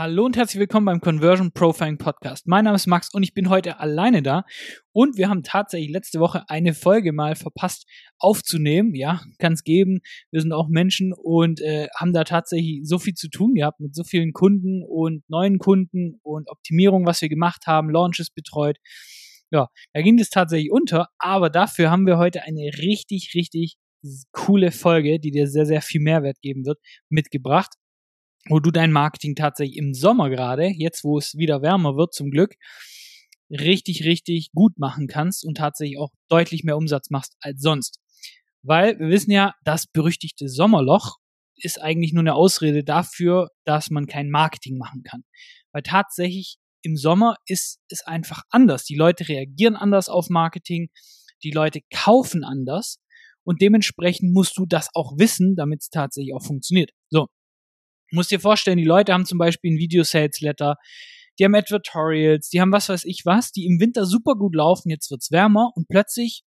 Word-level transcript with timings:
Hallo 0.00 0.26
und 0.26 0.36
herzlich 0.36 0.60
willkommen 0.60 0.86
beim 0.86 1.00
Conversion 1.00 1.50
Profiling 1.50 1.98
Podcast. 1.98 2.46
Mein 2.46 2.62
Name 2.64 2.76
ist 2.76 2.86
Max 2.86 3.12
und 3.12 3.24
ich 3.24 3.34
bin 3.34 3.48
heute 3.48 3.80
alleine 3.80 4.22
da. 4.22 4.44
Und 4.92 5.16
wir 5.16 5.28
haben 5.28 5.42
tatsächlich 5.42 5.90
letzte 5.90 6.20
Woche 6.20 6.44
eine 6.46 6.72
Folge 6.72 7.12
mal 7.12 7.34
verpasst 7.34 7.84
aufzunehmen. 8.16 8.94
Ja, 8.94 9.20
kann 9.40 9.54
es 9.54 9.64
geben. 9.64 9.98
Wir 10.30 10.40
sind 10.40 10.52
auch 10.52 10.68
Menschen 10.68 11.12
und 11.12 11.60
äh, 11.60 11.88
haben 11.96 12.12
da 12.12 12.22
tatsächlich 12.22 12.82
so 12.84 13.00
viel 13.00 13.14
zu 13.14 13.28
tun 13.28 13.54
gehabt 13.54 13.80
mit 13.80 13.96
so 13.96 14.04
vielen 14.04 14.32
Kunden 14.32 14.84
und 14.88 15.28
neuen 15.28 15.58
Kunden 15.58 16.20
und 16.22 16.48
Optimierung, 16.48 17.04
was 17.04 17.20
wir 17.20 17.28
gemacht 17.28 17.66
haben, 17.66 17.90
Launches 17.90 18.30
betreut. 18.30 18.76
Ja, 19.50 19.66
da 19.94 20.02
ging 20.02 20.16
es 20.20 20.30
tatsächlich 20.30 20.70
unter, 20.70 21.08
aber 21.18 21.50
dafür 21.50 21.90
haben 21.90 22.06
wir 22.06 22.18
heute 22.18 22.44
eine 22.44 22.70
richtig, 22.78 23.32
richtig 23.34 23.78
coole 24.30 24.70
Folge, 24.70 25.18
die 25.18 25.32
dir 25.32 25.48
sehr, 25.48 25.66
sehr 25.66 25.82
viel 25.82 26.00
Mehrwert 26.00 26.40
geben 26.40 26.64
wird, 26.66 26.78
mitgebracht 27.08 27.74
wo 28.48 28.60
du 28.60 28.70
dein 28.70 28.92
Marketing 28.92 29.34
tatsächlich 29.34 29.76
im 29.76 29.94
Sommer 29.94 30.30
gerade, 30.30 30.68
jetzt 30.68 31.04
wo 31.04 31.18
es 31.18 31.34
wieder 31.36 31.62
wärmer 31.62 31.96
wird 31.96 32.14
zum 32.14 32.30
Glück, 32.30 32.56
richtig, 33.50 34.04
richtig 34.04 34.50
gut 34.52 34.78
machen 34.78 35.06
kannst 35.06 35.44
und 35.44 35.56
tatsächlich 35.56 35.98
auch 35.98 36.10
deutlich 36.28 36.64
mehr 36.64 36.76
Umsatz 36.76 37.10
machst 37.10 37.36
als 37.40 37.60
sonst. 37.60 38.00
Weil 38.62 38.98
wir 38.98 39.08
wissen 39.08 39.30
ja, 39.30 39.54
das 39.64 39.86
berüchtigte 39.86 40.48
Sommerloch 40.48 41.16
ist 41.56 41.80
eigentlich 41.80 42.12
nur 42.12 42.22
eine 42.22 42.34
Ausrede 42.34 42.84
dafür, 42.84 43.48
dass 43.64 43.90
man 43.90 44.06
kein 44.06 44.30
Marketing 44.30 44.78
machen 44.78 45.02
kann. 45.02 45.24
Weil 45.72 45.82
tatsächlich 45.82 46.58
im 46.82 46.96
Sommer 46.96 47.36
ist 47.46 47.80
es 47.88 48.02
einfach 48.02 48.42
anders. 48.50 48.84
Die 48.84 48.94
Leute 48.94 49.28
reagieren 49.28 49.76
anders 49.76 50.08
auf 50.08 50.28
Marketing, 50.28 50.90
die 51.42 51.50
Leute 51.50 51.80
kaufen 51.92 52.44
anders 52.44 53.00
und 53.44 53.62
dementsprechend 53.62 54.32
musst 54.32 54.58
du 54.58 54.66
das 54.66 54.88
auch 54.94 55.18
wissen, 55.18 55.56
damit 55.56 55.82
es 55.82 55.90
tatsächlich 55.90 56.34
auch 56.34 56.44
funktioniert. 56.44 56.90
Muss 58.10 58.28
dir 58.28 58.40
vorstellen, 58.40 58.78
die 58.78 58.84
Leute 58.84 59.12
haben 59.12 59.26
zum 59.26 59.38
Beispiel 59.38 59.72
ein 59.72 59.78
Video-Sales-Letter, 59.78 60.76
die 61.38 61.44
haben 61.44 61.54
Advertorials, 61.54 62.48
die 62.48 62.60
haben 62.60 62.72
was 62.72 62.88
weiß 62.88 63.04
ich 63.04 63.22
was, 63.24 63.52
die 63.52 63.66
im 63.66 63.80
Winter 63.80 64.06
super 64.06 64.34
gut 64.34 64.54
laufen, 64.54 64.90
jetzt 64.90 65.10
wird's 65.10 65.30
wärmer 65.30 65.70
und 65.74 65.88
plötzlich 65.88 66.42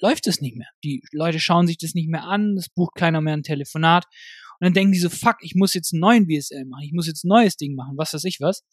läuft 0.00 0.26
es 0.26 0.40
nicht 0.40 0.56
mehr. 0.56 0.68
Die 0.84 1.02
Leute 1.12 1.38
schauen 1.38 1.66
sich 1.66 1.78
das 1.78 1.94
nicht 1.94 2.08
mehr 2.08 2.24
an, 2.24 2.56
es 2.56 2.68
bucht 2.68 2.94
keiner 2.94 3.20
mehr 3.20 3.34
ein 3.34 3.42
Telefonat 3.42 4.04
und 4.58 4.66
dann 4.66 4.74
denken 4.74 4.92
die 4.92 4.98
so, 4.98 5.10
fuck, 5.10 5.36
ich 5.40 5.54
muss 5.54 5.74
jetzt 5.74 5.92
einen 5.92 6.00
neuen 6.00 6.26
BSL 6.26 6.64
machen, 6.64 6.84
ich 6.84 6.92
muss 6.92 7.06
jetzt 7.06 7.24
ein 7.24 7.28
neues 7.28 7.56
Ding 7.56 7.74
machen, 7.74 7.96
was 7.96 8.14
weiß 8.14 8.24
ich 8.24 8.40
was. 8.40 8.64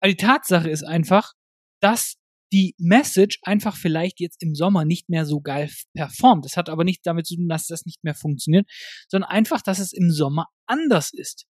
Aber 0.00 0.10
die 0.10 0.16
Tatsache 0.16 0.68
ist 0.68 0.84
einfach, 0.84 1.32
dass 1.80 2.16
die 2.52 2.74
Message 2.78 3.38
einfach 3.42 3.76
vielleicht 3.76 4.20
jetzt 4.20 4.42
im 4.42 4.54
Sommer 4.54 4.84
nicht 4.84 5.08
mehr 5.08 5.24
so 5.24 5.40
geil 5.40 5.70
performt. 5.94 6.44
Das 6.44 6.56
hat 6.56 6.68
aber 6.68 6.84
nicht 6.84 7.06
damit 7.06 7.26
zu 7.26 7.36
tun, 7.36 7.48
dass 7.48 7.66
das 7.66 7.86
nicht 7.86 8.04
mehr 8.04 8.14
funktioniert, 8.14 8.70
sondern 9.08 9.30
einfach, 9.30 9.62
dass 9.62 9.78
es 9.78 9.92
im 9.92 10.10
Sommer 10.10 10.46
anders 10.66 11.12
ist. 11.12 11.46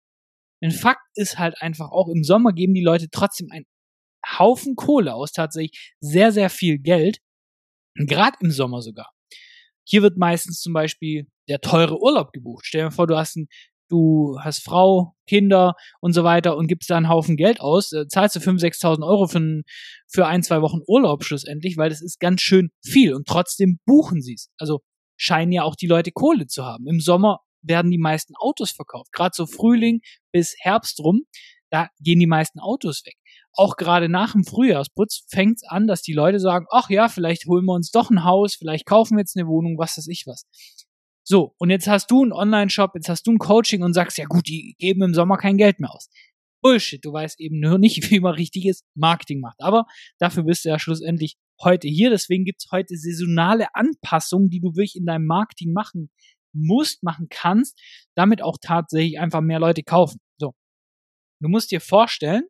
Denn 0.62 0.70
Fakt 0.70 1.00
ist 1.14 1.38
halt 1.38 1.60
einfach 1.62 1.90
auch, 1.90 2.08
im 2.08 2.22
Sommer 2.22 2.52
geben 2.52 2.74
die 2.74 2.84
Leute 2.84 3.08
trotzdem 3.10 3.48
einen 3.50 3.64
Haufen 4.38 4.76
Kohle 4.76 5.14
aus, 5.14 5.32
tatsächlich 5.32 5.94
sehr, 6.00 6.32
sehr 6.32 6.50
viel 6.50 6.78
Geld. 6.78 7.18
Gerade 7.94 8.36
im 8.40 8.50
Sommer 8.50 8.82
sogar. 8.82 9.10
Hier 9.88 10.02
wird 10.02 10.18
meistens 10.18 10.60
zum 10.60 10.74
Beispiel 10.74 11.26
der 11.48 11.60
teure 11.60 11.98
Urlaub 12.00 12.32
gebucht. 12.32 12.64
Stell 12.66 12.84
dir 12.84 12.90
vor, 12.90 13.06
du 13.06 13.16
hast 13.16 13.36
einen 13.36 13.48
du 13.90 14.38
hast 14.40 14.64
Frau, 14.64 15.14
Kinder 15.26 15.74
und 16.00 16.12
so 16.12 16.24
weiter 16.24 16.56
und 16.56 16.66
gibst 16.66 16.90
da 16.90 16.96
einen 16.96 17.08
Haufen 17.08 17.36
Geld 17.36 17.60
aus, 17.60 17.92
äh, 17.92 18.06
zahlst 18.08 18.36
du 18.36 18.40
5.000, 18.40 18.80
6.000 18.80 19.06
Euro 19.06 19.26
für, 19.26 19.62
für 20.08 20.26
ein, 20.26 20.42
zwei 20.42 20.62
Wochen 20.62 20.80
Urlaub 20.86 21.24
schlussendlich, 21.24 21.76
weil 21.76 21.90
das 21.90 22.00
ist 22.00 22.20
ganz 22.20 22.40
schön 22.40 22.70
viel 22.82 23.14
und 23.14 23.26
trotzdem 23.26 23.78
buchen 23.84 24.22
sie 24.22 24.34
es. 24.34 24.48
Also 24.58 24.80
scheinen 25.16 25.52
ja 25.52 25.64
auch 25.64 25.76
die 25.76 25.86
Leute 25.86 26.12
Kohle 26.12 26.46
zu 26.46 26.64
haben. 26.64 26.86
Im 26.86 27.00
Sommer 27.00 27.40
werden 27.62 27.90
die 27.90 27.98
meisten 27.98 28.34
Autos 28.36 28.70
verkauft. 28.70 29.12
Gerade 29.12 29.32
so 29.34 29.46
Frühling 29.46 30.00
bis 30.32 30.54
Herbst 30.58 30.98
rum, 31.00 31.22
da 31.70 31.88
gehen 32.00 32.18
die 32.18 32.26
meisten 32.26 32.58
Autos 32.58 33.04
weg. 33.04 33.16
Auch 33.52 33.76
gerade 33.76 34.08
nach 34.08 34.32
dem 34.32 34.44
Frühjahrsputz 34.44 35.26
fängt 35.28 35.56
es 35.56 35.62
an, 35.68 35.86
dass 35.86 36.02
die 36.02 36.12
Leute 36.12 36.40
sagen, 36.40 36.66
ach 36.70 36.88
ja, 36.88 37.08
vielleicht 37.08 37.46
holen 37.46 37.64
wir 37.64 37.74
uns 37.74 37.90
doch 37.90 38.10
ein 38.10 38.24
Haus, 38.24 38.54
vielleicht 38.54 38.86
kaufen 38.86 39.16
wir 39.16 39.20
jetzt 39.20 39.36
eine 39.36 39.48
Wohnung, 39.48 39.76
was 39.78 39.96
weiß 39.96 40.08
ich 40.08 40.24
was. 40.26 40.44
So, 41.30 41.54
und 41.58 41.70
jetzt 41.70 41.86
hast 41.86 42.10
du 42.10 42.24
einen 42.24 42.32
Online-Shop, 42.32 42.90
jetzt 42.96 43.08
hast 43.08 43.24
du 43.24 43.30
ein 43.30 43.38
Coaching 43.38 43.84
und 43.84 43.94
sagst, 43.94 44.18
ja 44.18 44.24
gut, 44.24 44.48
die 44.48 44.74
geben 44.80 45.00
im 45.04 45.14
Sommer 45.14 45.36
kein 45.36 45.58
Geld 45.58 45.78
mehr 45.78 45.94
aus. 45.94 46.10
Bullshit, 46.60 47.04
du 47.04 47.12
weißt 47.12 47.38
eben 47.38 47.60
nur 47.60 47.78
nicht, 47.78 48.02
wie 48.10 48.18
man 48.18 48.34
richtiges 48.34 48.82
Marketing 48.96 49.38
macht. 49.38 49.60
Aber 49.60 49.86
dafür 50.18 50.42
bist 50.42 50.64
du 50.64 50.70
ja 50.70 50.80
schlussendlich 50.80 51.36
heute 51.62 51.86
hier. 51.86 52.10
Deswegen 52.10 52.44
gibt's 52.44 52.72
heute 52.72 52.96
saisonale 52.96 53.72
Anpassungen, 53.76 54.50
die 54.50 54.58
du 54.58 54.70
wirklich 54.70 54.96
in 54.96 55.06
deinem 55.06 55.26
Marketing 55.26 55.72
machen 55.72 56.10
musst, 56.52 57.04
machen 57.04 57.28
kannst, 57.30 57.80
damit 58.16 58.42
auch 58.42 58.56
tatsächlich 58.60 59.20
einfach 59.20 59.40
mehr 59.40 59.60
Leute 59.60 59.84
kaufen. 59.84 60.18
So. 60.36 60.54
Du 61.38 61.48
musst 61.48 61.70
dir 61.70 61.80
vorstellen, 61.80 62.42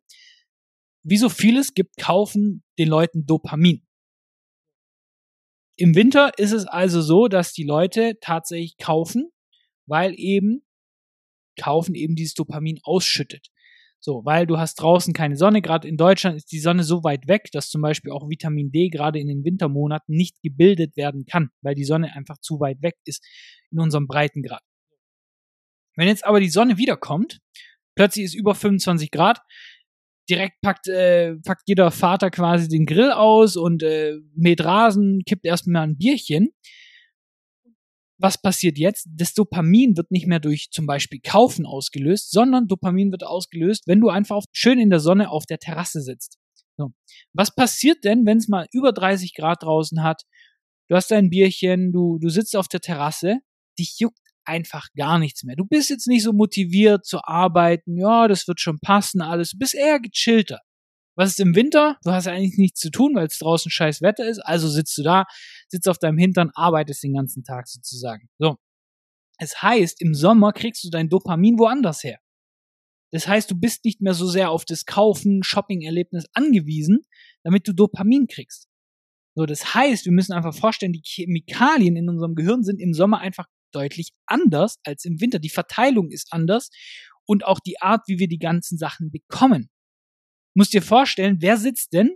wie 1.03 1.17
so 1.17 1.29
vieles 1.29 1.75
gibt, 1.75 1.97
kaufen 1.97 2.63
den 2.79 2.87
Leuten 2.87 3.27
Dopamin. 3.27 3.85
Im 5.81 5.95
Winter 5.95 6.37
ist 6.37 6.51
es 6.51 6.67
also 6.67 7.01
so, 7.01 7.27
dass 7.27 7.53
die 7.53 7.63
Leute 7.63 8.19
tatsächlich 8.21 8.77
kaufen, 8.77 9.31
weil 9.87 10.13
eben 10.15 10.61
kaufen 11.59 11.95
eben 11.95 12.13
dieses 12.15 12.35
Dopamin 12.35 12.79
ausschüttet. 12.83 13.47
So, 13.99 14.23
weil 14.23 14.45
du 14.45 14.59
hast 14.59 14.75
draußen 14.75 15.11
keine 15.11 15.37
Sonne. 15.37 15.63
Gerade 15.63 15.87
in 15.87 15.97
Deutschland 15.97 16.37
ist 16.37 16.51
die 16.51 16.59
Sonne 16.59 16.83
so 16.83 17.03
weit 17.03 17.27
weg, 17.27 17.49
dass 17.51 17.71
zum 17.71 17.81
Beispiel 17.81 18.11
auch 18.11 18.29
Vitamin 18.29 18.71
D 18.71 18.89
gerade 18.89 19.17
in 19.19 19.27
den 19.27 19.43
Wintermonaten 19.43 20.15
nicht 20.15 20.39
gebildet 20.43 20.95
werden 20.97 21.25
kann, 21.25 21.49
weil 21.63 21.73
die 21.73 21.85
Sonne 21.85 22.15
einfach 22.15 22.37
zu 22.37 22.59
weit 22.59 22.83
weg 22.83 22.97
ist 23.05 23.25
in 23.71 23.79
unserem 23.79 24.05
Breitengrad. 24.05 24.61
Wenn 25.95 26.07
jetzt 26.07 26.25
aber 26.25 26.41
die 26.41 26.49
Sonne 26.49 26.77
wiederkommt, 26.77 27.39
plötzlich 27.95 28.25
ist 28.25 28.35
über 28.35 28.53
25 28.53 29.09
Grad, 29.09 29.41
direkt 30.29 30.61
packt, 30.61 30.87
äh, 30.87 31.35
packt 31.45 31.63
jeder 31.67 31.91
Vater 31.91 32.29
quasi 32.29 32.67
den 32.67 32.85
Grill 32.85 33.11
aus 33.11 33.57
und 33.57 33.83
äh, 33.83 34.17
mäht 34.35 34.63
Rasen, 34.63 35.23
kippt 35.25 35.45
erstmal 35.45 35.83
ein 35.83 35.97
Bierchen. 35.97 36.49
Was 38.17 38.39
passiert 38.39 38.77
jetzt? 38.77 39.07
Das 39.11 39.33
Dopamin 39.33 39.97
wird 39.97 40.11
nicht 40.11 40.27
mehr 40.27 40.39
durch 40.39 40.69
zum 40.69 40.85
Beispiel 40.85 41.19
Kaufen 41.23 41.65
ausgelöst, 41.65 42.31
sondern 42.31 42.67
Dopamin 42.67 43.11
wird 43.11 43.23
ausgelöst, 43.23 43.87
wenn 43.87 43.99
du 43.99 44.09
einfach 44.09 44.35
auf, 44.35 44.45
schön 44.51 44.79
in 44.79 44.91
der 44.91 44.99
Sonne 44.99 45.31
auf 45.31 45.45
der 45.45 45.57
Terrasse 45.57 46.01
sitzt. 46.01 46.37
So. 46.77 46.91
Was 47.33 47.53
passiert 47.53 48.03
denn, 48.03 48.25
wenn 48.25 48.37
es 48.37 48.47
mal 48.47 48.67
über 48.71 48.91
30 48.91 49.33
Grad 49.33 49.63
draußen 49.63 50.03
hat? 50.03 50.23
Du 50.87 50.95
hast 50.95 51.09
dein 51.09 51.29
Bierchen, 51.29 51.91
du, 51.91 52.19
du 52.19 52.29
sitzt 52.29 52.55
auf 52.55 52.67
der 52.67 52.81
Terrasse, 52.81 53.39
dich 53.79 53.97
juckt 53.99 54.20
einfach 54.45 54.87
gar 54.95 55.19
nichts 55.19 55.43
mehr. 55.43 55.55
Du 55.55 55.65
bist 55.65 55.89
jetzt 55.89 56.07
nicht 56.07 56.23
so 56.23 56.33
motiviert 56.33 57.05
zu 57.05 57.19
arbeiten, 57.23 57.97
ja, 57.97 58.27
das 58.27 58.47
wird 58.47 58.59
schon 58.59 58.79
passen, 58.79 59.21
alles. 59.21 59.51
Du 59.51 59.57
bist 59.57 59.75
eher 59.75 59.99
gechillter. 59.99 60.59
Was 61.15 61.31
ist 61.31 61.39
im 61.39 61.55
Winter? 61.55 61.97
Du 62.03 62.11
hast 62.11 62.27
eigentlich 62.27 62.57
nichts 62.57 62.79
zu 62.79 62.89
tun, 62.89 63.15
weil 63.15 63.27
es 63.27 63.37
draußen 63.37 63.69
scheiß 63.69 64.01
Wetter 64.01 64.27
ist. 64.27 64.39
Also 64.39 64.69
sitzt 64.69 64.97
du 64.97 65.03
da, 65.03 65.25
sitzt 65.67 65.87
auf 65.87 65.99
deinem 65.99 66.17
Hintern, 66.17 66.51
arbeitest 66.53 67.03
den 67.03 67.13
ganzen 67.13 67.43
Tag 67.43 67.67
sozusagen. 67.67 68.29
So. 68.39 68.55
Es 69.37 69.61
heißt, 69.61 70.01
im 70.01 70.13
Sommer 70.13 70.53
kriegst 70.53 70.83
du 70.83 70.89
dein 70.89 71.09
Dopamin 71.09 71.57
woanders 71.59 72.03
her. 72.03 72.19
Das 73.11 73.27
heißt, 73.27 73.51
du 73.51 73.59
bist 73.59 73.83
nicht 73.83 73.99
mehr 74.01 74.13
so 74.13 74.27
sehr 74.27 74.51
auf 74.51 74.63
das 74.65 74.85
Kaufen, 74.85 75.43
Shopping-Erlebnis 75.43 76.25
angewiesen, 76.33 77.01
damit 77.43 77.67
du 77.67 77.73
Dopamin 77.73 78.27
kriegst. 78.27 78.69
So, 79.35 79.45
das 79.45 79.73
heißt, 79.73 80.05
wir 80.05 80.11
müssen 80.11 80.33
einfach 80.33 80.53
vorstellen, 80.53 80.93
die 80.93 81.03
Chemikalien 81.03 81.95
in 81.95 82.09
unserem 82.09 82.35
Gehirn 82.35 82.63
sind 82.63 82.79
im 82.79 82.93
Sommer 82.93 83.19
einfach 83.19 83.47
deutlich 83.71 84.11
anders 84.25 84.77
als 84.83 85.05
im 85.05 85.19
Winter. 85.21 85.39
Die 85.39 85.49
Verteilung 85.49 86.11
ist 86.11 86.31
anders 86.31 86.69
und 87.25 87.45
auch 87.45 87.59
die 87.59 87.79
Art, 87.81 88.01
wie 88.07 88.19
wir 88.19 88.27
die 88.27 88.39
ganzen 88.39 88.77
Sachen 88.77 89.11
bekommen. 89.11 89.69
Muss 90.53 90.69
dir 90.69 90.81
vorstellen, 90.81 91.37
wer 91.39 91.57
sitzt 91.57 91.93
denn? 91.93 92.15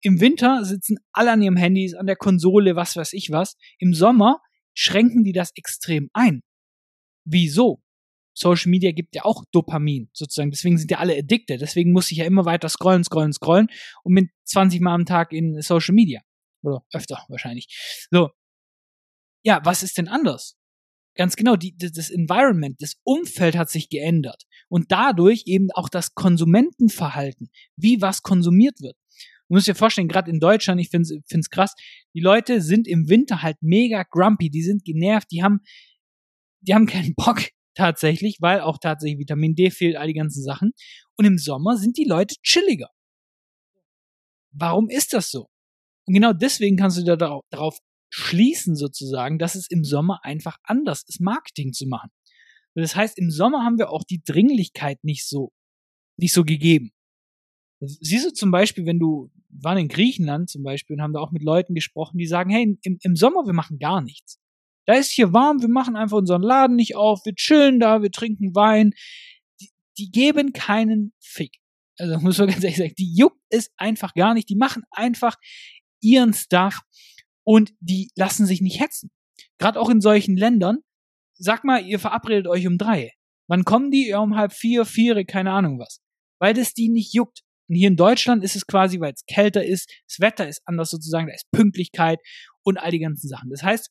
Im 0.00 0.20
Winter 0.20 0.64
sitzen 0.64 0.98
alle 1.12 1.32
an 1.32 1.42
ihrem 1.42 1.56
Handys, 1.56 1.94
an 1.94 2.06
der 2.06 2.16
Konsole, 2.16 2.76
was 2.76 2.94
weiß 2.94 3.12
ich 3.14 3.30
was. 3.30 3.56
Im 3.78 3.94
Sommer 3.94 4.40
schränken 4.74 5.24
die 5.24 5.32
das 5.32 5.50
extrem 5.56 6.08
ein. 6.12 6.42
Wieso? 7.24 7.82
Social 8.38 8.70
Media 8.70 8.92
gibt 8.92 9.16
ja 9.16 9.24
auch 9.24 9.44
Dopamin, 9.50 10.08
sozusagen. 10.12 10.52
Deswegen 10.52 10.78
sind 10.78 10.90
ja 10.92 10.98
alle 10.98 11.16
addicted. 11.16 11.60
Deswegen 11.60 11.92
muss 11.92 12.12
ich 12.12 12.18
ja 12.18 12.24
immer 12.24 12.44
weiter 12.44 12.68
scrollen, 12.68 13.02
scrollen, 13.02 13.32
scrollen 13.32 13.68
und 14.04 14.12
mit 14.12 14.30
20 14.44 14.80
Mal 14.80 14.94
am 14.94 15.04
Tag 15.04 15.32
in 15.32 15.60
Social 15.60 15.94
Media. 15.94 16.20
Oder 16.62 16.84
öfter 16.92 17.24
wahrscheinlich. 17.28 18.06
So. 18.10 18.30
Ja, 19.44 19.60
was 19.64 19.82
ist 19.82 19.98
denn 19.98 20.08
anders? 20.08 20.57
Ganz 21.18 21.34
genau, 21.34 21.56
die, 21.56 21.76
das 21.76 22.10
Environment, 22.10 22.80
das 22.80 22.94
Umfeld 23.02 23.56
hat 23.56 23.70
sich 23.70 23.88
geändert. 23.88 24.44
Und 24.68 24.92
dadurch 24.92 25.42
eben 25.46 25.68
auch 25.72 25.88
das 25.88 26.14
Konsumentenverhalten, 26.14 27.50
wie 27.76 28.00
was 28.00 28.22
konsumiert 28.22 28.80
wird. 28.80 28.96
Du 29.48 29.54
musst 29.54 29.66
dir 29.66 29.74
vorstellen, 29.74 30.06
gerade 30.06 30.30
in 30.30 30.38
Deutschland, 30.38 30.80
ich 30.80 30.90
finde 30.90 31.20
es 31.26 31.50
krass, 31.50 31.74
die 32.14 32.20
Leute 32.20 32.60
sind 32.62 32.86
im 32.86 33.08
Winter 33.08 33.42
halt 33.42 33.56
mega 33.60 34.04
grumpy, 34.08 34.48
die 34.48 34.62
sind 34.62 34.84
genervt, 34.84 35.26
die 35.32 35.42
haben, 35.42 35.60
die 36.60 36.72
haben 36.72 36.86
keinen 36.86 37.14
Bock 37.16 37.40
tatsächlich, 37.74 38.36
weil 38.40 38.60
auch 38.60 38.78
tatsächlich 38.78 39.18
Vitamin 39.18 39.56
D 39.56 39.70
fehlt, 39.70 39.96
all 39.96 40.06
die 40.06 40.14
ganzen 40.14 40.44
Sachen. 40.44 40.70
Und 41.16 41.24
im 41.24 41.38
Sommer 41.38 41.78
sind 41.78 41.96
die 41.96 42.04
Leute 42.04 42.36
chilliger. 42.44 42.90
Warum 44.52 44.88
ist 44.88 45.12
das 45.12 45.32
so? 45.32 45.48
Und 46.06 46.14
genau 46.14 46.32
deswegen 46.32 46.76
kannst 46.76 46.98
du 46.98 47.02
da 47.02 47.40
darauf 47.50 47.78
schließen 48.10 48.76
sozusagen, 48.76 49.38
dass 49.38 49.54
es 49.54 49.70
im 49.70 49.84
Sommer 49.84 50.20
einfach 50.24 50.56
anders 50.62 51.04
ist, 51.06 51.20
Marketing 51.20 51.72
zu 51.72 51.86
machen. 51.86 52.10
Das 52.74 52.94
heißt, 52.94 53.18
im 53.18 53.30
Sommer 53.30 53.64
haben 53.64 53.78
wir 53.78 53.90
auch 53.90 54.04
die 54.04 54.22
Dringlichkeit 54.24 55.02
nicht 55.02 55.28
so 55.28 55.52
nicht 56.18 56.34
so 56.34 56.44
gegeben. 56.44 56.92
Siehst 57.80 58.26
du 58.26 58.32
zum 58.32 58.50
Beispiel, 58.50 58.86
wenn 58.86 58.98
du, 58.98 59.30
waren 59.50 59.78
in 59.78 59.88
Griechenland 59.88 60.50
zum 60.50 60.64
Beispiel 60.64 60.96
und 60.96 61.02
haben 61.02 61.12
da 61.12 61.20
auch 61.20 61.30
mit 61.30 61.42
Leuten 61.42 61.74
gesprochen, 61.74 62.18
die 62.18 62.26
sagen, 62.26 62.50
hey, 62.50 62.76
im, 62.82 62.98
im 63.00 63.16
Sommer, 63.16 63.46
wir 63.46 63.52
machen 63.52 63.78
gar 63.78 64.02
nichts. 64.02 64.38
Da 64.86 64.94
ist 64.94 65.12
hier 65.12 65.32
warm, 65.32 65.62
wir 65.62 65.68
machen 65.68 65.96
einfach 65.96 66.16
unseren 66.16 66.42
Laden 66.42 66.74
nicht 66.74 66.96
auf, 66.96 67.24
wir 67.24 67.34
chillen 67.34 67.78
da, 67.78 68.02
wir 68.02 68.10
trinken 68.10 68.54
Wein. 68.54 68.92
Die, 69.60 69.70
die 69.96 70.10
geben 70.10 70.52
keinen 70.52 71.12
Fick. 71.20 71.58
Also 71.98 72.18
muss 72.20 72.38
man 72.38 72.48
ganz 72.48 72.64
ehrlich 72.64 72.78
sagen, 72.78 72.94
die 72.98 73.14
juckt 73.14 73.40
es 73.48 73.70
einfach 73.76 74.14
gar 74.14 74.34
nicht. 74.34 74.48
Die 74.48 74.56
machen 74.56 74.82
einfach 74.90 75.36
ihren 76.00 76.34
Stuff 76.34 76.80
und 77.48 77.72
die 77.80 78.10
lassen 78.14 78.44
sich 78.44 78.60
nicht 78.60 78.78
hetzen. 78.78 79.10
Gerade 79.56 79.80
auch 79.80 79.88
in 79.88 80.02
solchen 80.02 80.36
Ländern. 80.36 80.80
Sag 81.32 81.64
mal, 81.64 81.82
ihr 81.82 81.98
verabredet 81.98 82.46
euch 82.46 82.66
um 82.66 82.76
drei. 82.76 83.12
Wann 83.48 83.64
kommen 83.64 83.90
die? 83.90 84.08
Ja, 84.08 84.18
um 84.18 84.36
halb 84.36 84.52
vier, 84.52 84.84
vier, 84.84 85.24
keine 85.24 85.52
Ahnung 85.52 85.78
was. 85.78 86.02
Weil 86.38 86.52
das 86.52 86.74
die 86.74 86.90
nicht 86.90 87.14
juckt. 87.14 87.40
Und 87.66 87.76
hier 87.76 87.88
in 87.88 87.96
Deutschland 87.96 88.44
ist 88.44 88.54
es 88.54 88.66
quasi, 88.66 89.00
weil 89.00 89.14
es 89.14 89.24
kälter 89.24 89.64
ist, 89.64 89.90
das 90.06 90.20
Wetter 90.20 90.46
ist 90.46 90.60
anders 90.66 90.90
sozusagen, 90.90 91.28
da 91.28 91.32
ist 91.32 91.50
Pünktlichkeit 91.50 92.20
und 92.64 92.76
all 92.76 92.90
die 92.90 92.98
ganzen 92.98 93.28
Sachen. 93.28 93.48
Das 93.48 93.62
heißt, 93.62 93.90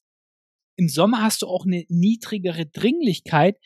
im 0.75 0.87
Sommer 0.87 1.23
hast 1.23 1.41
du 1.41 1.47
auch 1.47 1.65
eine 1.65 1.83
niedrigere 1.89 2.67
Dringlichkeit, 2.67 3.57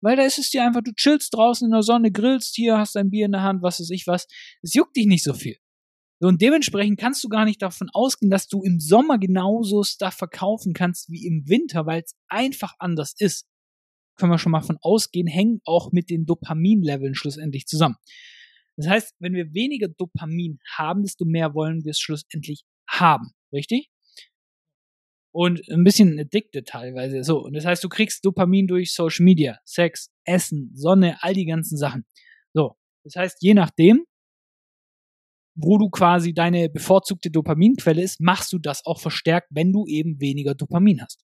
weil 0.00 0.14
da 0.14 0.22
ist 0.22 0.38
es 0.38 0.50
dir 0.50 0.64
einfach, 0.64 0.82
du 0.84 0.92
chillst 0.92 1.34
draußen 1.34 1.66
in 1.66 1.72
der 1.72 1.82
Sonne, 1.82 2.12
grillst 2.12 2.54
hier, 2.54 2.78
hast 2.78 2.96
ein 2.96 3.10
Bier 3.10 3.26
in 3.26 3.32
der 3.32 3.42
Hand, 3.42 3.64
was 3.64 3.80
weiß 3.80 3.90
ich 3.90 4.06
was. 4.06 4.28
Es 4.62 4.74
juckt 4.74 4.94
dich 4.94 5.06
nicht 5.06 5.24
so 5.24 5.34
viel. 5.34 5.56
Und 6.22 6.42
dementsprechend 6.42 7.00
kannst 7.00 7.24
du 7.24 7.28
gar 7.28 7.46
nicht 7.46 7.62
davon 7.62 7.88
ausgehen, 7.92 8.30
dass 8.30 8.46
du 8.46 8.62
im 8.62 8.78
Sommer 8.78 9.18
genauso 9.18 9.82
Stuff 9.82 10.14
verkaufen 10.14 10.74
kannst 10.74 11.10
wie 11.10 11.26
im 11.26 11.48
Winter, 11.48 11.86
weil 11.86 12.02
es 12.02 12.14
einfach 12.28 12.74
anders 12.78 13.14
ist. 13.18 13.46
Können 14.16 14.30
wir 14.30 14.38
schon 14.38 14.52
mal 14.52 14.60
von 14.60 14.76
ausgehen, 14.82 15.26
hängen 15.26 15.60
auch 15.64 15.92
mit 15.92 16.10
den 16.10 16.26
Dopaminleveln 16.26 17.14
schlussendlich 17.14 17.66
zusammen. 17.66 17.96
Das 18.76 18.86
heißt, 18.86 19.14
wenn 19.18 19.32
wir 19.32 19.54
weniger 19.54 19.88
Dopamin 19.88 20.58
haben, 20.70 21.02
desto 21.02 21.24
mehr 21.24 21.54
wollen 21.54 21.84
wir 21.84 21.90
es 21.90 22.00
schlussendlich 22.00 22.64
haben. 22.86 23.32
Richtig? 23.52 23.90
Und 25.32 25.66
ein 25.70 25.84
bisschen 25.84 26.18
addicted 26.18 26.66
teilweise. 26.66 27.24
So. 27.24 27.38
Und 27.38 27.54
das 27.54 27.64
heißt, 27.64 27.82
du 27.82 27.88
kriegst 27.88 28.24
Dopamin 28.24 28.66
durch 28.66 28.92
Social 28.92 29.24
Media, 29.24 29.58
Sex, 29.64 30.10
Essen, 30.24 30.70
Sonne, 30.74 31.16
all 31.22 31.32
die 31.32 31.46
ganzen 31.46 31.78
Sachen. 31.78 32.04
So. 32.52 32.76
Das 33.04 33.16
heißt, 33.16 33.38
je 33.40 33.54
nachdem, 33.54 34.04
wo 35.54 35.78
du 35.78 35.90
quasi 35.90 36.32
deine 36.32 36.68
bevorzugte 36.68 37.30
Dopaminquelle 37.30 38.02
ist, 38.02 38.20
machst 38.20 38.52
du 38.52 38.58
das 38.58 38.84
auch 38.86 39.00
verstärkt, 39.00 39.48
wenn 39.50 39.72
du 39.72 39.86
eben 39.86 40.20
weniger 40.20 40.54
Dopamin 40.54 41.02
hast. 41.02 41.24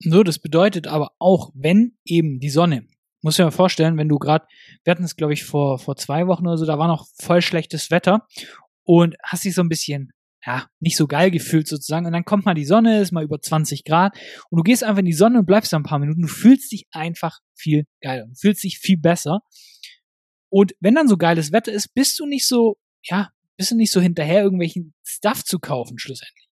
So, 0.00 0.22
das 0.22 0.38
bedeutet 0.38 0.86
aber 0.86 1.12
auch, 1.18 1.50
wenn 1.54 1.96
eben 2.04 2.40
die 2.40 2.50
Sonne, 2.50 2.86
muss 3.22 3.38
ich 3.38 3.44
mir 3.44 3.52
vorstellen, 3.52 3.96
wenn 3.96 4.08
du 4.08 4.18
gerade, 4.18 4.46
wir 4.82 4.90
hatten 4.90 5.04
es 5.04 5.16
glaube 5.16 5.32
ich 5.32 5.44
vor, 5.44 5.78
vor 5.78 5.96
zwei 5.96 6.26
Wochen 6.26 6.46
oder 6.46 6.58
so, 6.58 6.66
da 6.66 6.78
war 6.78 6.88
noch 6.88 7.06
voll 7.20 7.40
schlechtes 7.40 7.90
Wetter 7.90 8.26
und 8.82 9.16
hast 9.22 9.44
dich 9.44 9.54
so 9.54 9.62
ein 9.62 9.68
bisschen, 9.70 10.12
ja, 10.44 10.66
nicht 10.78 10.98
so 10.98 11.06
geil 11.06 11.30
gefühlt 11.30 11.66
sozusagen 11.66 12.04
und 12.04 12.12
dann 12.12 12.26
kommt 12.26 12.44
mal 12.44 12.54
die 12.54 12.66
Sonne, 12.66 13.00
ist 13.00 13.12
mal 13.12 13.24
über 13.24 13.40
20 13.40 13.84
Grad 13.84 14.14
und 14.50 14.58
du 14.58 14.62
gehst 14.62 14.84
einfach 14.84 14.98
in 14.98 15.06
die 15.06 15.14
Sonne 15.14 15.38
und 15.38 15.46
bleibst 15.46 15.72
da 15.72 15.78
ein 15.78 15.84
paar 15.84 16.00
Minuten, 16.00 16.22
du 16.22 16.28
fühlst 16.28 16.70
dich 16.70 16.86
einfach 16.90 17.38
viel 17.54 17.86
geiler, 18.02 18.26
du 18.26 18.34
fühlst 18.34 18.62
dich 18.62 18.78
viel 18.78 18.98
besser 18.98 19.40
und 20.54 20.76
wenn 20.78 20.94
dann 20.94 21.08
so 21.08 21.16
geiles 21.16 21.50
Wetter 21.50 21.72
ist, 21.72 21.94
bist 21.94 22.20
du 22.20 22.26
nicht 22.26 22.46
so, 22.46 22.76
ja, 23.02 23.32
bist 23.56 23.72
du 23.72 23.76
nicht 23.76 23.90
so 23.90 24.00
hinterher, 24.00 24.44
irgendwelchen 24.44 24.94
Stuff 25.02 25.42
zu 25.42 25.58
kaufen, 25.58 25.98
schlussendlich. 25.98 26.48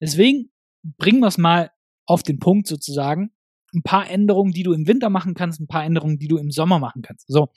Deswegen 0.00 0.52
bringen 0.84 1.18
wir 1.18 1.26
es 1.26 1.36
mal 1.36 1.72
auf 2.06 2.22
den 2.22 2.38
Punkt 2.38 2.68
sozusagen. 2.68 3.32
Ein 3.74 3.82
paar 3.82 4.08
Änderungen, 4.08 4.52
die 4.52 4.62
du 4.62 4.72
im 4.72 4.86
Winter 4.86 5.10
machen 5.10 5.34
kannst, 5.34 5.58
ein 5.58 5.66
paar 5.66 5.84
Änderungen, 5.84 6.20
die 6.20 6.28
du 6.28 6.38
im 6.38 6.52
Sommer 6.52 6.78
machen 6.78 7.02
kannst. 7.02 7.26
So. 7.26 7.48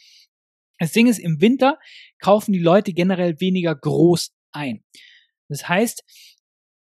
Das 0.79 0.93
Ding 0.93 1.05
ist, 1.05 1.19
im 1.19 1.39
Winter 1.41 1.77
kaufen 2.17 2.53
die 2.53 2.59
Leute 2.59 2.93
generell 2.93 3.39
weniger 3.39 3.75
groß 3.75 4.33
ein. 4.51 4.83
Das 5.47 5.69
heißt, 5.69 6.03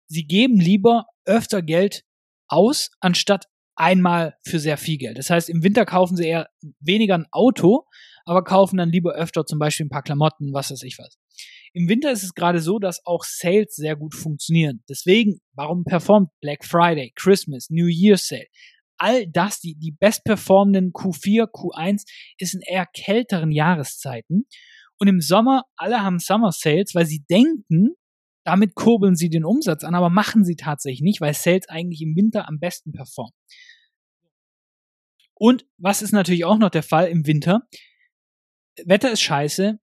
sie 0.07 0.27
geben 0.27 0.59
lieber 0.59 1.05
öfter 1.27 1.61
Geld 1.61 2.07
aus, 2.49 2.91
anstatt 3.01 3.49
einmal 3.77 4.39
für 4.47 4.59
sehr 4.59 4.79
viel 4.79 4.97
Geld. 4.97 5.19
Das 5.19 5.29
heißt, 5.29 5.51
im 5.51 5.63
Winter 5.63 5.85
kaufen 5.85 6.17
sie 6.17 6.27
eher 6.27 6.49
weniger 6.81 7.17
ein 7.17 7.27
Auto, 7.33 7.87
aber 8.25 8.45
kaufen 8.45 8.79
dann 8.79 8.91
lieber 8.91 9.15
öfter 9.15 9.45
zum 9.45 9.59
Beispiel 9.59 9.87
ein 9.87 9.91
paar 9.91 10.03
Klamotten, 10.03 10.53
was 10.53 10.71
weiß 10.71 10.83
ich 10.83 10.99
was. 10.99 11.19
Im 11.73 11.89
Winter 11.89 12.13
ist 12.13 12.23
es 12.23 12.35
gerade 12.35 12.61
so, 12.61 12.79
dass 12.79 13.05
auch 13.05 13.25
Sales 13.25 13.75
sehr 13.75 13.97
gut 13.97 14.15
funktionieren. 14.15 14.83
Deswegen, 14.89 15.41
warum 15.55 15.85
performt 15.85 16.31
Black 16.41 16.65
Friday, 16.65 17.13
Christmas, 17.17 17.69
New 17.71 17.87
Year 17.87 18.17
Sale? 18.17 18.47
All 18.97 19.27
das, 19.27 19.61
die, 19.61 19.75
die 19.75 19.91
bestperformenden 19.91 20.93
Q4, 20.93 21.51
Q1, 21.51 22.05
ist 22.39 22.55
in 22.55 22.61
eher 22.61 22.87
kälteren 22.87 23.51
Jahreszeiten. 23.51 24.47
Und 24.99 25.09
im 25.09 25.21
Sommer, 25.21 25.65
alle 25.77 26.03
haben 26.03 26.21
Summer 26.21 26.53
Sales, 26.53 26.95
weil 26.95 27.07
sie 27.07 27.25
denken, 27.29 27.95
damit 28.45 28.75
kurbeln 28.75 29.17
sie 29.17 29.31
den 29.31 29.45
Umsatz 29.45 29.83
an, 29.83 29.95
aber 29.95 30.11
machen 30.11 30.45
sie 30.45 30.55
tatsächlich 30.55 31.03
nicht, 31.03 31.21
weil 31.21 31.35
Sales 31.35 31.69
eigentlich 31.69 32.03
im 32.03 32.15
Winter 32.15 32.49
am 32.49 32.61
besten 32.61 32.93
performen. 32.93 33.35
Und 35.35 35.67
was 35.79 36.03
ist 36.03 36.13
natürlich 36.13 36.45
auch 36.45 36.59
noch 36.59 36.71
der 36.71 36.85
Fall 36.85 37.09
im 37.09 37.27
Winter? 37.27 37.63
Wetter 38.85 39.13
ist 39.13 39.23
scheiße. 39.23 39.79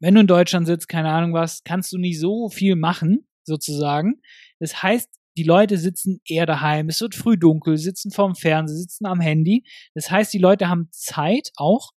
Wenn 0.00 0.14
du 0.14 0.20
in 0.20 0.26
Deutschland 0.26 0.66
sitzt, 0.66 0.88
keine 0.88 1.10
Ahnung 1.10 1.32
was, 1.32 1.62
kannst 1.64 1.92
du 1.92 1.98
nicht 1.98 2.20
so 2.20 2.48
viel 2.48 2.76
machen, 2.76 3.26
sozusagen. 3.44 4.20
Das 4.58 4.82
heißt, 4.82 5.08
die 5.36 5.42
Leute 5.42 5.78
sitzen 5.78 6.20
eher 6.26 6.46
daheim, 6.46 6.88
es 6.88 7.00
wird 7.00 7.14
früh 7.14 7.36
dunkel, 7.36 7.76
sitzen 7.76 8.10
vorm 8.10 8.34
Fernseher, 8.34 8.76
sitzen 8.76 9.06
am 9.06 9.20
Handy. 9.20 9.64
Das 9.94 10.10
heißt, 10.10 10.32
die 10.32 10.38
Leute 10.38 10.68
haben 10.68 10.88
Zeit 10.92 11.50
auch, 11.56 11.92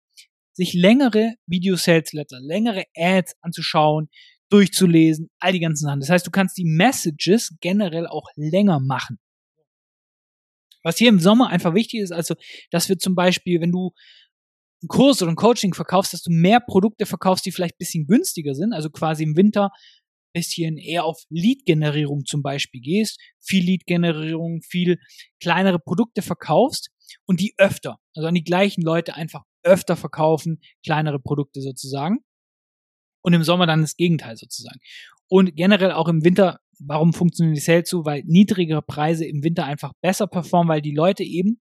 sich 0.53 0.73
längere 0.73 1.35
Video-Sales-Letter, 1.45 2.39
längere 2.41 2.83
Ads 2.95 3.35
anzuschauen, 3.41 4.09
durchzulesen, 4.49 5.29
all 5.39 5.53
die 5.53 5.59
ganzen 5.59 5.85
Sachen. 5.85 6.01
Das 6.01 6.09
heißt, 6.09 6.27
du 6.27 6.31
kannst 6.31 6.57
die 6.57 6.65
Messages 6.65 7.55
generell 7.61 8.07
auch 8.07 8.27
länger 8.35 8.79
machen. 8.79 9.19
Was 10.83 10.97
hier 10.97 11.09
im 11.09 11.19
Sommer 11.19 11.49
einfach 11.49 11.73
wichtig 11.73 12.01
ist, 12.01 12.11
also, 12.11 12.35
dass 12.71 12.89
wir 12.89 12.97
zum 12.97 13.15
Beispiel, 13.15 13.61
wenn 13.61 13.71
du 13.71 13.91
einen 14.81 14.87
Kurs 14.87 15.21
oder 15.21 15.31
ein 15.31 15.35
Coaching 15.35 15.73
verkaufst, 15.73 16.13
dass 16.13 16.21
du 16.21 16.31
mehr 16.31 16.59
Produkte 16.59 17.05
verkaufst, 17.05 17.45
die 17.45 17.51
vielleicht 17.51 17.77
bisschen 17.77 18.07
günstiger 18.07 18.55
sind, 18.55 18.73
also 18.73 18.89
quasi 18.89 19.23
im 19.23 19.35
Winter 19.35 19.71
bisschen 20.33 20.77
eher 20.77 21.05
auf 21.05 21.23
Lead-Generierung 21.29 22.25
zum 22.25 22.41
Beispiel 22.41 22.81
gehst, 22.81 23.19
viel 23.39 23.63
Lead-Generierung, 23.65 24.61
viel 24.61 24.99
kleinere 25.41 25.79
Produkte 25.79 26.21
verkaufst 26.21 26.89
und 27.25 27.39
die 27.39 27.53
öfter, 27.57 27.97
also 28.15 28.27
an 28.27 28.35
die 28.35 28.43
gleichen 28.43 28.81
Leute 28.81 29.15
einfach 29.15 29.43
öfter 29.63 29.95
verkaufen, 29.95 30.61
kleinere 30.85 31.19
Produkte 31.19 31.61
sozusagen. 31.61 32.19
Und 33.21 33.33
im 33.33 33.43
Sommer 33.43 33.67
dann 33.67 33.81
das 33.81 33.97
Gegenteil 33.97 34.37
sozusagen. 34.37 34.79
Und 35.27 35.55
generell 35.55 35.91
auch 35.91 36.07
im 36.07 36.23
Winter, 36.23 36.59
warum 36.79 37.13
funktionieren 37.13 37.53
die 37.53 37.59
Sales 37.59 37.89
so? 37.89 38.05
Weil 38.05 38.23
niedrigere 38.25 38.81
Preise 38.81 39.25
im 39.25 39.43
Winter 39.43 39.65
einfach 39.65 39.91
besser 40.01 40.25
performen, 40.25 40.69
weil 40.69 40.81
die 40.81 40.95
Leute 40.95 41.23
eben, 41.23 41.59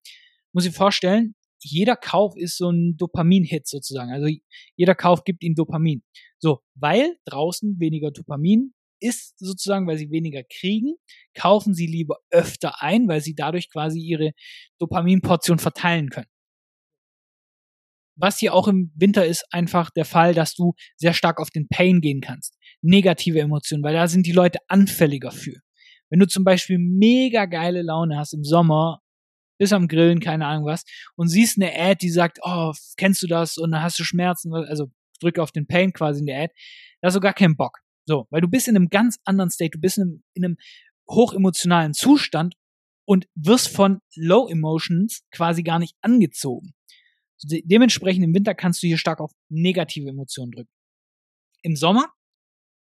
muss 0.52 0.66
ich 0.66 0.74
vorstellen, 0.74 1.34
jeder 1.60 1.96
Kauf 1.96 2.36
ist 2.36 2.56
so 2.56 2.70
ein 2.70 2.96
Dopamin-Hit 2.96 3.66
sozusagen. 3.66 4.12
Also 4.12 4.28
jeder 4.76 4.94
Kauf 4.94 5.24
gibt 5.24 5.42
ihnen 5.42 5.54
Dopamin. 5.54 6.02
So, 6.38 6.60
weil 6.74 7.16
draußen 7.24 7.78
weniger 7.80 8.10
Dopamin 8.10 8.74
ist 9.00 9.38
sozusagen, 9.38 9.86
weil 9.86 9.98
sie 9.98 10.10
weniger 10.10 10.42
kriegen, 10.42 10.94
kaufen 11.34 11.74
sie 11.74 11.86
lieber 11.86 12.18
öfter 12.30 12.82
ein, 12.82 13.08
weil 13.08 13.20
sie 13.20 13.34
dadurch 13.34 13.70
quasi 13.70 14.00
ihre 14.00 14.32
Dopaminportion 14.78 15.58
verteilen 15.58 16.10
können. 16.10 16.28
Was 18.16 18.38
hier 18.38 18.52
auch 18.54 18.66
im 18.66 18.90
Winter 18.96 19.24
ist 19.24 19.44
einfach 19.52 19.90
der 19.90 20.04
Fall, 20.04 20.34
dass 20.34 20.54
du 20.54 20.74
sehr 20.96 21.14
stark 21.14 21.40
auf 21.40 21.50
den 21.50 21.68
Pain 21.68 22.00
gehen 22.00 22.20
kannst. 22.20 22.56
Negative 22.82 23.38
Emotionen, 23.38 23.84
weil 23.84 23.94
da 23.94 24.08
sind 24.08 24.26
die 24.26 24.32
Leute 24.32 24.58
anfälliger 24.66 25.30
für. 25.30 25.60
Wenn 26.10 26.20
du 26.20 26.26
zum 26.26 26.42
Beispiel 26.42 26.78
mega 26.78 27.46
geile 27.46 27.82
Laune 27.82 28.18
hast 28.18 28.32
im 28.32 28.42
Sommer 28.42 29.00
bist 29.58 29.72
am 29.72 29.88
Grillen, 29.88 30.20
keine 30.20 30.46
Ahnung 30.46 30.66
was, 30.66 30.84
und 31.16 31.28
siehst 31.28 31.60
eine 31.60 31.72
Ad, 31.74 31.98
die 32.00 32.10
sagt, 32.10 32.38
oh, 32.42 32.72
kennst 32.96 33.22
du 33.22 33.26
das? 33.26 33.58
Und 33.58 33.72
dann 33.72 33.82
hast 33.82 33.98
du 33.98 34.04
Schmerzen, 34.04 34.54
also 34.54 34.86
drück 35.20 35.38
auf 35.38 35.52
den 35.52 35.66
Pain 35.66 35.92
quasi 35.92 36.20
in 36.20 36.26
der 36.26 36.44
Ad, 36.44 36.54
da 37.00 37.06
hast 37.06 37.14
du 37.14 37.20
gar 37.20 37.34
keinen 37.34 37.56
Bock. 37.56 37.78
So, 38.06 38.26
weil 38.30 38.40
du 38.40 38.48
bist 38.48 38.68
in 38.68 38.76
einem 38.76 38.88
ganz 38.88 39.18
anderen 39.24 39.50
State, 39.50 39.72
du 39.72 39.80
bist 39.80 39.98
in 39.98 40.04
einem, 40.04 40.22
in 40.34 40.44
einem 40.44 40.56
hochemotionalen 41.10 41.92
Zustand 41.92 42.54
und 43.06 43.26
wirst 43.34 43.68
von 43.68 44.00
Low 44.16 44.48
Emotions 44.48 45.24
quasi 45.30 45.62
gar 45.62 45.78
nicht 45.78 45.94
angezogen. 46.00 46.74
De 47.42 47.62
dementsprechend 47.64 48.24
im 48.24 48.34
Winter 48.34 48.54
kannst 48.54 48.82
du 48.82 48.86
hier 48.86 48.98
stark 48.98 49.20
auf 49.20 49.32
negative 49.48 50.08
Emotionen 50.08 50.52
drücken. 50.52 50.70
Im 51.62 51.76
Sommer 51.76 52.12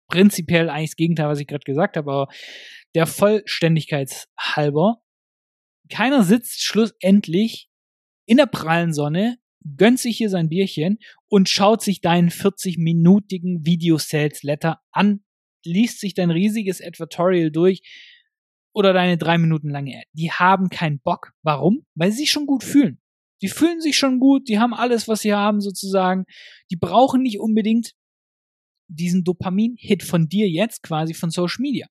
prinzipiell 0.10 0.70
eigentlich 0.70 0.92
das 0.92 0.96
Gegenteil, 0.98 1.28
was 1.28 1.40
ich 1.40 1.48
gerade 1.48 1.64
gesagt 1.64 1.98
habe, 1.98 2.12
aber 2.12 2.28
der 2.96 3.06
Vollständigkeitshalber 3.06 5.02
keiner 5.90 6.24
sitzt 6.24 6.62
schlussendlich 6.62 7.70
in 8.26 8.38
der 8.38 8.46
prallen 8.46 8.94
Sonne, 8.94 9.38
gönnt 9.78 10.00
sich 10.00 10.18
hier 10.18 10.30
sein 10.30 10.50
Bierchen 10.50 11.00
und 11.28 11.50
schaut 11.50 11.82
sich 11.82 12.02
deinen 12.02 12.30
40-minütigen 12.30 13.66
Video-Sales-Letter 13.66 14.80
an, 14.92 15.24
liest 15.66 16.00
sich 16.00 16.14
dein 16.14 16.32
riesiges 16.32 16.82
Advertorial 16.82 17.52
durch 17.52 17.82
oder 18.74 18.94
deine 18.94 19.18
drei 19.18 19.38
Minuten 19.38 19.70
lange 19.70 19.98
Ad. 19.98 20.06
Die 20.14 20.32
haben 20.32 20.70
keinen 20.70 21.00
Bock. 21.00 21.34
Warum? 21.42 21.86
Weil 21.96 22.12
sie 22.12 22.20
sich 22.20 22.32
schon 22.32 22.46
gut 22.46 22.64
fühlen. 22.64 23.02
Die 23.42 23.48
fühlen 23.48 23.82
sich 23.82 23.98
schon 23.98 24.20
gut, 24.20 24.48
die 24.50 24.60
haben 24.60 24.74
alles, 24.74 25.08
was 25.08 25.22
sie 25.22 25.34
haben 25.34 25.62
sozusagen. 25.62 26.26
Die 26.72 26.76
brauchen 26.76 27.22
nicht 27.22 27.40
unbedingt 27.40 27.94
diesen 28.88 29.24
Dopamin-Hit 29.24 30.04
von 30.04 30.28
dir 30.28 30.50
jetzt 30.50 30.84
quasi 30.84 31.14
von 31.14 31.30
Social 31.30 31.62
Media. 31.62 31.88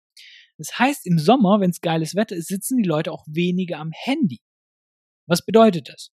Das 0.59 0.77
heißt, 0.77 1.07
im 1.07 1.17
Sommer, 1.17 1.61
wenn 1.61 1.69
es 1.69 1.79
geiles 1.79 2.15
Wetter 2.15 2.35
ist, 2.35 2.49
sitzen 2.49 2.77
die 2.77 2.87
Leute 2.87 3.13
auch 3.13 3.25
weniger 3.27 3.79
am 3.79 3.91
Handy. 3.93 4.41
Was 5.25 5.43
bedeutet 5.45 5.87
das? 5.87 6.11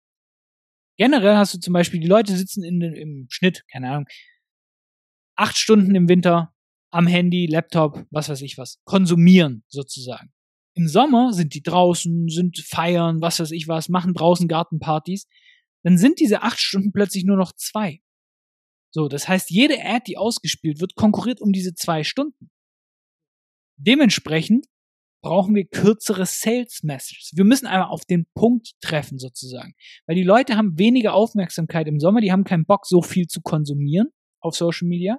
Generell 0.96 1.36
hast 1.36 1.52
du 1.52 1.58
zum 1.58 1.72
Beispiel, 1.72 2.00
die 2.00 2.06
Leute 2.06 2.34
sitzen 2.34 2.62
in, 2.62 2.80
im 2.80 3.26
Schnitt, 3.28 3.64
keine 3.70 3.90
Ahnung, 3.90 4.06
acht 5.34 5.58
Stunden 5.58 5.94
im 5.96 6.08
Winter 6.08 6.54
am 6.90 7.08
Handy, 7.08 7.46
Laptop, 7.46 8.06
was 8.10 8.28
weiß 8.28 8.40
ich 8.42 8.56
was, 8.56 8.80
konsumieren 8.84 9.64
sozusagen. 9.68 10.32
Im 10.74 10.86
Sommer 10.86 11.32
sind 11.32 11.54
die 11.54 11.62
draußen, 11.62 12.28
sind 12.28 12.58
feiern, 12.58 13.20
was 13.20 13.40
weiß 13.40 13.50
ich 13.50 13.66
was, 13.66 13.88
machen 13.88 14.14
draußen 14.14 14.46
Gartenpartys. 14.46 15.26
Dann 15.82 15.98
sind 15.98 16.20
diese 16.20 16.42
acht 16.42 16.60
Stunden 16.60 16.92
plötzlich 16.92 17.24
nur 17.24 17.36
noch 17.36 17.52
zwei. 17.52 18.00
So, 18.90 19.08
das 19.08 19.26
heißt, 19.26 19.50
jede 19.50 19.84
Ad, 19.84 20.04
die 20.06 20.16
ausgespielt 20.16 20.80
wird, 20.80 20.94
konkurriert 20.94 21.40
um 21.40 21.52
diese 21.52 21.74
zwei 21.74 22.04
Stunden. 22.04 22.50
Dementsprechend 23.76 24.66
brauchen 25.22 25.54
wir 25.54 25.66
kürzere 25.66 26.24
Sales 26.24 26.82
Messages. 26.82 27.32
Wir 27.34 27.44
müssen 27.44 27.66
einmal 27.66 27.88
auf 27.88 28.04
den 28.04 28.26
Punkt 28.34 28.72
treffen 28.80 29.18
sozusagen. 29.18 29.74
Weil 30.06 30.16
die 30.16 30.22
Leute 30.22 30.56
haben 30.56 30.78
weniger 30.78 31.14
Aufmerksamkeit 31.14 31.88
im 31.88 31.98
Sommer, 31.98 32.20
die 32.20 32.32
haben 32.32 32.44
keinen 32.44 32.64
Bock, 32.64 32.86
so 32.86 33.02
viel 33.02 33.26
zu 33.26 33.40
konsumieren 33.40 34.08
auf 34.40 34.54
Social 34.54 34.86
Media. 34.86 35.18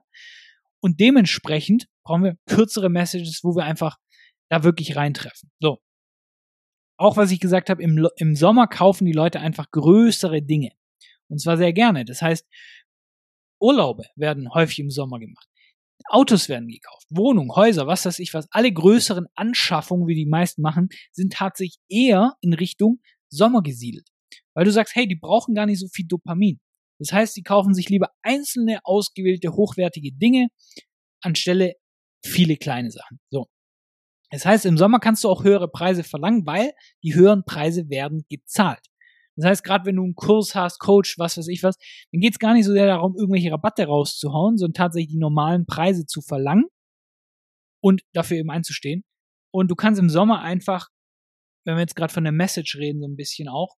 Und 0.80 1.00
dementsprechend 1.00 1.88
brauchen 2.06 2.24
wir 2.24 2.38
kürzere 2.46 2.90
Messages, 2.90 3.42
wo 3.44 3.56
wir 3.56 3.66
einfach 3.66 3.98
da 4.50 4.64
wirklich 4.64 4.96
reintreffen. 4.96 5.52
So. 5.60 5.80
Auch 6.98 7.18
was 7.18 7.32
ich 7.32 7.40
gesagt 7.40 7.70
habe, 7.70 7.84
im, 7.84 8.08
im 8.16 8.36
Sommer 8.36 8.68
kaufen 8.68 9.06
die 9.06 9.12
Leute 9.12 9.40
einfach 9.40 9.70
größere 9.72 10.42
Dinge. 10.42 10.72
Und 11.28 11.40
zwar 11.40 11.58
sehr 11.58 11.74
gerne. 11.74 12.06
Das 12.06 12.22
heißt, 12.22 12.48
Urlaube 13.60 14.06
werden 14.16 14.54
häufig 14.54 14.80
im 14.80 14.90
Sommer 14.90 15.20
gemacht. 15.20 15.48
Autos 16.10 16.48
werden 16.48 16.70
gekauft, 16.70 17.06
Wohnungen, 17.10 17.52
Häuser, 17.56 17.88
was 17.88 18.06
weiß 18.06 18.20
ich 18.20 18.34
was. 18.34 18.48
Alle 18.52 18.72
größeren 18.72 19.26
Anschaffungen, 19.36 20.08
wie 20.08 20.16
die 20.16 20.26
meisten 20.26 20.62
machen, 20.62 20.90
sind 21.12 21.34
tatsächlich 21.34 21.80
eher 21.90 22.36
in 22.42 22.54
Richtung 22.54 23.02
Sommer 23.30 23.62
gesiedelt. 23.62 24.08
Weil 24.54 24.66
du 24.66 24.72
sagst, 24.72 24.96
hey, 24.96 25.08
die 25.08 25.16
brauchen 25.16 25.54
gar 25.54 25.66
nicht 25.66 25.80
so 25.80 25.88
viel 25.88 26.06
Dopamin. 26.08 26.60
Das 27.00 27.12
heißt, 27.12 27.34
sie 27.34 27.44
kaufen 27.44 27.74
sich 27.74 27.90
lieber 27.90 28.12
einzelne 28.22 28.80
ausgewählte 28.84 29.52
hochwertige 29.52 30.12
Dinge 30.14 30.48
anstelle 31.22 31.74
viele 32.24 32.58
kleine 32.58 32.92
Sachen. 32.92 33.20
So. 33.30 33.48
Das 34.30 34.46
heißt, 34.46 34.66
im 34.66 34.78
Sommer 34.78 35.00
kannst 35.00 35.24
du 35.24 35.30
auch 35.30 35.44
höhere 35.44 35.70
Preise 35.70 36.04
verlangen, 36.04 36.46
weil 36.46 36.74
die 37.04 37.16
höheren 37.16 37.44
Preise 37.46 37.90
werden 37.90 38.26
gezahlt. 38.30 38.86
Das 39.38 39.46
heißt, 39.46 39.64
gerade 39.64 39.86
wenn 39.86 39.96
du 39.96 40.04
einen 40.04 40.16
Kurs 40.16 40.56
hast, 40.56 40.80
Coach, 40.80 41.18
was 41.20 41.38
weiß 41.38 41.48
ich 41.48 41.64
was, 41.64 41.78
dann 42.12 42.22
geht 42.22 42.34
es 42.34 42.40
gar 42.40 42.54
nicht 42.54 42.66
so 42.66 42.74
sehr 42.74 42.88
darum, 42.88 43.16
irgendwelche 43.16 43.52
Rabatte 43.52 43.86
rauszuhauen, 43.86 44.58
sondern 44.58 44.74
tatsächlich 44.74 45.12
die 45.12 45.20
normalen 45.20 45.66
Preise 45.66 46.06
zu 46.06 46.22
verlangen 46.22 46.66
und 47.82 48.02
dafür 48.14 48.38
eben 48.38 48.50
einzustehen. 48.50 49.04
Und 49.54 49.70
du 49.70 49.76
kannst 49.76 50.00
im 50.00 50.10
Sommer 50.10 50.42
einfach, 50.42 50.90
wenn 51.66 51.76
wir 51.76 51.82
jetzt 51.82 51.96
gerade 51.96 52.12
von 52.12 52.24
der 52.24 52.34
Message 52.34 52.78
reden, 52.78 53.00
so 53.00 53.08
ein 53.08 53.16
bisschen 53.16 53.48
auch, 53.48 53.76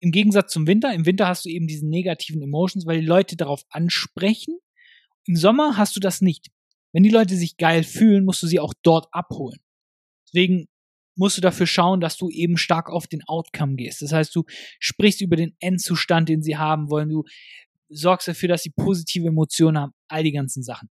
im 0.00 0.10
Gegensatz 0.10 0.52
zum 0.52 0.66
Winter, 0.66 0.92
im 0.92 1.06
Winter 1.06 1.28
hast 1.28 1.44
du 1.44 1.48
eben 1.48 1.66
diese 1.66 1.86
negativen 1.86 2.42
Emotions, 2.42 2.86
weil 2.86 3.00
die 3.00 3.06
Leute 3.06 3.36
darauf 3.36 3.62
ansprechen. 3.70 4.58
Im 5.26 5.36
Sommer 5.36 5.76
hast 5.76 5.94
du 5.94 6.00
das 6.00 6.20
nicht. 6.20 6.48
Wenn 6.92 7.04
die 7.04 7.10
Leute 7.10 7.36
sich 7.36 7.56
geil 7.56 7.84
fühlen, 7.84 8.24
musst 8.24 8.42
du 8.42 8.48
sie 8.48 8.58
auch 8.58 8.74
dort 8.82 9.06
abholen. 9.12 9.60
Deswegen 10.26 10.66
musst 11.14 11.36
du 11.36 11.40
dafür 11.40 11.66
schauen, 11.66 12.00
dass 12.00 12.16
du 12.16 12.30
eben 12.30 12.56
stark 12.56 12.90
auf 12.90 13.06
den 13.06 13.22
Outcome 13.26 13.76
gehst. 13.76 14.02
Das 14.02 14.12
heißt, 14.12 14.34
du 14.34 14.44
sprichst 14.78 15.20
über 15.20 15.36
den 15.36 15.54
Endzustand, 15.60 16.28
den 16.28 16.42
sie 16.42 16.56
haben 16.56 16.90
wollen. 16.90 17.08
Du 17.08 17.24
sorgst 17.88 18.28
dafür, 18.28 18.48
dass 18.48 18.62
sie 18.62 18.70
positive 18.70 19.28
Emotionen 19.28 19.78
haben. 19.78 19.92
All 20.08 20.22
die 20.22 20.32
ganzen 20.32 20.62
Sachen. 20.62 20.88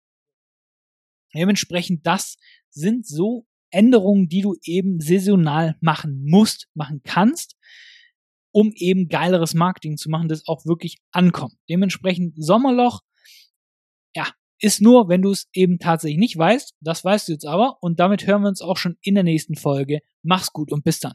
Dementsprechend, 1.34 2.06
das 2.06 2.36
sind 2.70 3.06
so 3.06 3.46
Änderungen, 3.70 4.28
die 4.28 4.40
du 4.40 4.56
eben 4.62 5.00
saisonal 5.00 5.76
machen 5.80 6.24
musst, 6.24 6.68
machen 6.74 7.02
kannst, 7.04 7.56
um 8.50 8.72
eben 8.74 9.08
geileres 9.08 9.54
Marketing 9.54 9.96
zu 9.96 10.08
machen, 10.08 10.28
das 10.28 10.46
auch 10.46 10.64
wirklich 10.64 10.98
ankommt. 11.12 11.54
Dementsprechend 11.68 12.34
Sommerloch, 12.42 13.00
ja, 14.16 14.26
ist 14.60 14.80
nur, 14.80 15.08
wenn 15.08 15.22
du 15.22 15.30
es 15.30 15.48
eben 15.52 15.78
tatsächlich 15.78 16.18
nicht 16.18 16.36
weißt. 16.36 16.74
Das 16.80 17.04
weißt 17.04 17.28
du 17.28 17.32
jetzt 17.32 17.46
aber. 17.46 17.78
Und 17.80 18.00
damit 18.00 18.26
hören 18.26 18.42
wir 18.42 18.48
uns 18.48 18.62
auch 18.62 18.76
schon 18.76 18.96
in 19.00 19.14
der 19.14 19.24
nächsten 19.24 19.54
Folge. 19.54 20.00
Mach's 20.22 20.52
gut 20.52 20.72
und 20.72 20.84
bis 20.84 21.00
dann. 21.00 21.14